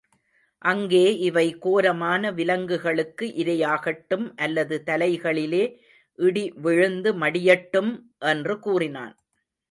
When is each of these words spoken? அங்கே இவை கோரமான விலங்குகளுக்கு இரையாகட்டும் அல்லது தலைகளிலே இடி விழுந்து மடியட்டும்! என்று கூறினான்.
அங்கே 0.61 1.03
இவை 1.19 1.43
கோரமான 1.59 2.31
விலங்குகளுக்கு 2.31 3.25
இரையாகட்டும் 3.41 4.25
அல்லது 4.37 4.75
தலைகளிலே 4.87 5.61
இடி 6.19 6.45
விழுந்து 6.57 7.11
மடியட்டும்! 7.15 7.91
என்று 8.25 8.55
கூறினான். 8.59 9.13